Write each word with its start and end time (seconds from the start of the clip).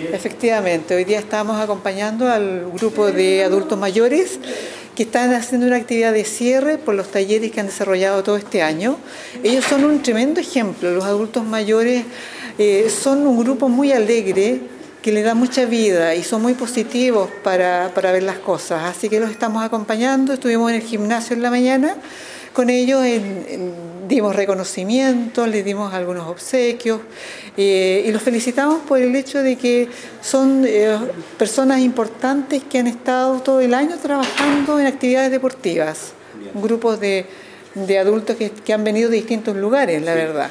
Efectivamente, 0.00 0.94
hoy 0.94 1.04
día 1.04 1.18
estamos 1.18 1.60
acompañando 1.60 2.30
al 2.30 2.70
grupo 2.70 3.10
de 3.10 3.42
adultos 3.42 3.76
mayores 3.76 4.38
que 4.94 5.02
están 5.02 5.34
haciendo 5.34 5.66
una 5.66 5.76
actividad 5.76 6.12
de 6.12 6.24
cierre 6.24 6.78
por 6.78 6.94
los 6.94 7.10
talleres 7.10 7.50
que 7.50 7.58
han 7.58 7.66
desarrollado 7.66 8.22
todo 8.22 8.36
este 8.36 8.62
año. 8.62 8.96
Ellos 9.42 9.64
son 9.64 9.84
un 9.84 10.00
tremendo 10.00 10.40
ejemplo, 10.40 10.92
los 10.92 11.04
adultos 11.04 11.44
mayores 11.44 12.04
eh, 12.58 12.88
son 12.90 13.26
un 13.26 13.42
grupo 13.42 13.68
muy 13.68 13.90
alegre 13.90 14.60
que 15.02 15.10
le 15.10 15.22
da 15.22 15.34
mucha 15.34 15.64
vida 15.64 16.14
y 16.14 16.22
son 16.22 16.42
muy 16.42 16.54
positivos 16.54 17.28
para, 17.42 17.90
para 17.92 18.12
ver 18.12 18.22
las 18.22 18.38
cosas, 18.38 18.84
así 18.84 19.08
que 19.08 19.18
los 19.18 19.30
estamos 19.30 19.64
acompañando, 19.64 20.32
estuvimos 20.32 20.70
en 20.70 20.76
el 20.76 20.82
gimnasio 20.82 21.34
en 21.34 21.42
la 21.42 21.50
mañana 21.50 21.96
con 22.58 22.70
ellos 22.70 23.04
dimos 24.08 24.34
reconocimientos, 24.34 25.46
les 25.46 25.64
dimos 25.64 25.94
algunos 25.94 26.26
obsequios 26.26 27.00
eh, 27.56 28.02
y 28.04 28.10
los 28.10 28.20
felicitamos 28.20 28.80
por 28.80 28.98
el 28.98 29.14
hecho 29.14 29.44
de 29.44 29.54
que 29.54 29.88
son 30.20 30.64
eh, 30.66 30.98
personas 31.38 31.78
importantes 31.78 32.64
que 32.68 32.80
han 32.80 32.88
estado 32.88 33.38
todo 33.42 33.60
el 33.60 33.74
año 33.74 33.96
trabajando 34.02 34.80
en 34.80 34.88
actividades 34.88 35.30
deportivas, 35.30 36.14
grupos 36.52 36.98
de, 36.98 37.26
adultos 37.96 38.36
que, 38.36 38.72
han 38.72 38.82
venido 38.82 39.08
de 39.08 39.18
distintos 39.18 39.54
lugares, 39.56 40.02
la 40.02 40.14
verdad. 40.14 40.50